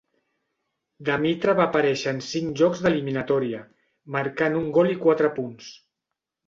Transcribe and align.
Demitra 1.09 1.55
va 1.59 1.67
aparèixer 1.67 2.13
en 2.15 2.21
cinc 2.29 2.57
jocs 2.63 2.81
d'eliminatòria, 2.87 3.63
marcant 4.19 4.61
un 4.65 4.69
gol 4.81 4.95
i 4.97 5.01
quatre 5.07 5.35
punts. 5.41 5.75